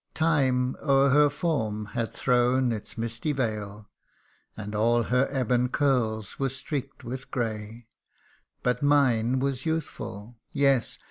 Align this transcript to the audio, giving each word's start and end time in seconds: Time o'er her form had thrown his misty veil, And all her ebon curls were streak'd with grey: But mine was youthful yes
Time 0.15 0.75
o'er 0.81 1.11
her 1.11 1.29
form 1.29 1.85
had 1.93 2.11
thrown 2.11 2.71
his 2.71 2.97
misty 2.97 3.33
veil, 3.33 3.87
And 4.57 4.73
all 4.73 5.03
her 5.03 5.29
ebon 5.31 5.69
curls 5.69 6.39
were 6.39 6.49
streak'd 6.49 7.03
with 7.03 7.29
grey: 7.29 7.85
But 8.63 8.81
mine 8.81 9.37
was 9.37 9.67
youthful 9.67 10.39
yes 10.51 10.97